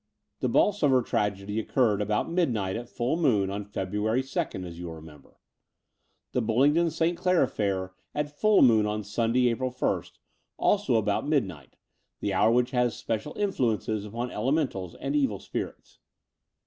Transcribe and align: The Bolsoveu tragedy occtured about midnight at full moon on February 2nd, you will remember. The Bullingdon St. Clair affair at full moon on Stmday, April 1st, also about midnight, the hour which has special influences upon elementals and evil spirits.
The 0.39 0.49
Bolsoveu 0.49 1.05
tragedy 1.05 1.61
occtured 1.63 2.01
about 2.01 2.27
midnight 2.27 2.75
at 2.75 2.89
full 2.89 3.17
moon 3.17 3.51
on 3.51 3.63
February 3.65 4.23
2nd, 4.23 4.73
you 4.73 4.87
will 4.87 4.95
remember. 4.95 5.37
The 6.31 6.41
Bullingdon 6.41 6.89
St. 6.89 7.15
Clair 7.15 7.43
affair 7.43 7.93
at 8.15 8.35
full 8.35 8.63
moon 8.63 8.87
on 8.87 9.03
Stmday, 9.03 9.51
April 9.51 9.69
1st, 9.69 10.13
also 10.57 10.95
about 10.95 11.27
midnight, 11.27 11.75
the 12.19 12.33
hour 12.33 12.51
which 12.51 12.71
has 12.71 12.97
special 12.97 13.37
influences 13.37 14.03
upon 14.03 14.31
elementals 14.31 14.95
and 14.95 15.15
evil 15.15 15.37
spirits. 15.39 15.99